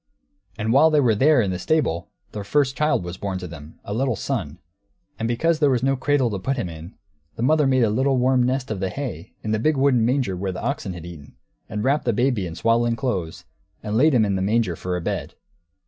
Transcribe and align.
And 0.57 0.73
while 0.73 0.89
they 0.89 0.99
were 0.99 1.13
there, 1.13 1.41
in 1.43 1.51
the 1.51 1.59
stable, 1.59 2.09
their 2.31 2.43
first 2.43 2.75
child 2.75 3.03
was 3.03 3.17
born 3.19 3.37
to 3.37 3.45
them, 3.47 3.79
a 3.85 3.93
little 3.93 4.15
son. 4.15 4.57
And 5.19 5.27
because 5.27 5.59
there 5.59 5.69
was 5.69 5.83
no 5.83 5.95
cradle 5.95 6.31
to 6.31 6.39
put 6.39 6.57
Him 6.57 6.69
in, 6.69 6.95
the 7.35 7.43
mother 7.43 7.67
made 7.67 7.83
a 7.83 7.89
little 7.91 8.17
warm 8.17 8.41
nest 8.41 8.71
of 8.71 8.79
the 8.79 8.89
hay 8.89 9.33
in 9.43 9.51
the 9.51 9.59
big 9.59 9.77
wooden 9.77 10.03
manger 10.03 10.35
where 10.35 10.51
the 10.51 10.59
oxen 10.63 10.93
had 10.93 11.05
eaten, 11.05 11.35
and 11.69 11.83
wrapped 11.83 12.05
the 12.05 12.13
baby 12.13 12.47
in 12.47 12.55
swaddling 12.55 12.95
clothes, 12.95 13.45
and 13.83 13.95
laid 13.95 14.15
Him 14.15 14.25
in 14.25 14.33
the 14.35 14.41
manger, 14.41 14.75
for 14.75 14.97
a 14.97 15.01
bed! 15.01 15.35